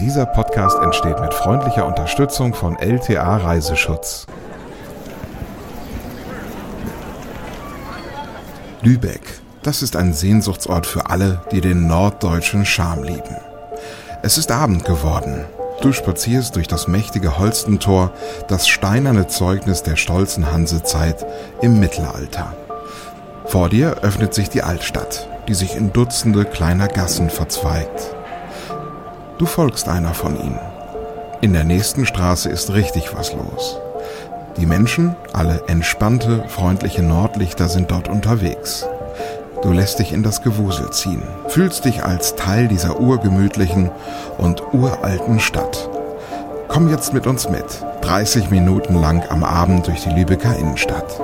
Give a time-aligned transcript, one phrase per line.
[0.00, 4.26] Dieser Podcast entsteht mit freundlicher Unterstützung von LTA Reiseschutz.
[8.82, 9.22] Lübeck,
[9.62, 13.36] das ist ein Sehnsuchtsort für alle, die den norddeutschen Charme lieben.
[14.22, 15.46] Es ist Abend geworden.
[15.80, 18.12] Du spazierst durch das mächtige Holstentor,
[18.48, 21.24] das steinerne Zeugnis der stolzen Hansezeit
[21.62, 22.54] im Mittelalter.
[23.46, 28.14] Vor dir öffnet sich die Altstadt, die sich in Dutzende kleiner Gassen verzweigt.
[29.38, 30.58] Du folgst einer von ihnen.
[31.42, 33.78] In der nächsten Straße ist richtig was los.
[34.56, 38.86] Die Menschen, alle entspannte, freundliche Nordlichter sind dort unterwegs.
[39.60, 43.90] Du lässt dich in das Gewusel ziehen, fühlst dich als Teil dieser urgemütlichen
[44.38, 45.90] und uralten Stadt.
[46.68, 51.20] Komm jetzt mit uns mit, 30 Minuten lang am Abend durch die Lübecker Innenstadt.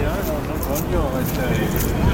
[0.00, 2.10] Eh, no, no, no voglio essere...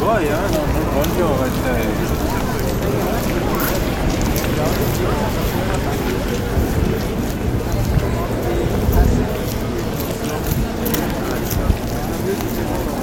[0.00, 1.50] Boah, ja, dann wollen wir heute.
[12.30, 12.99] Thank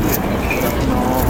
[0.00, 1.29] 어.